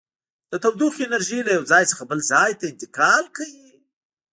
د 0.51 0.53
تودوخې 0.63 1.01
انرژي 1.07 1.39
له 1.47 1.51
یو 1.57 1.63
ځای 1.71 1.83
څخه 1.91 2.03
بل 2.09 2.19
ځای 2.31 2.51
ته 2.59 2.65
انتقال 2.71 3.23
کوي. 3.37 3.71